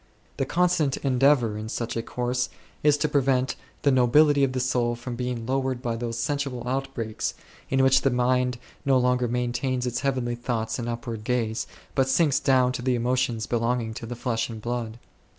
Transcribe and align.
The 0.37 0.47
constant 0.47 0.97
endeavour 0.97 1.59
in 1.59 1.69
such 1.69 1.95
a 1.95 2.01
course 2.01 2.49
is 2.81 2.97
to 2.97 3.07
prevent 3.07 3.55
the 3.83 3.91
nobility 3.91 4.43
of 4.43 4.53
the 4.53 4.59
soul 4.59 4.95
from 4.95 5.15
being 5.15 5.45
lowered 5.45 5.79
by 5.79 5.95
those 5.95 6.17
sensual 6.17 6.67
outbreaks, 6.67 7.35
in 7.69 7.83
which 7.83 8.01
the 8.01 8.09
mind 8.09 8.57
no 8.83 8.97
longer 8.97 9.27
maintains 9.27 9.85
its 9.85 9.99
heavenly 9.99 10.33
thoughts 10.33 10.79
and 10.79 10.89
upward 10.89 11.23
gaze, 11.23 11.67
but 11.93 12.09
sinks 12.09 12.39
down 12.39 12.71
to 12.71 12.81
the 12.81 12.95
emotions 12.95 13.45
belonging 13.45 13.93
to 13.93 14.07
the 14.07 14.15
flesh 14.15 14.49
and 14.49 14.59
blood. 14.59 14.97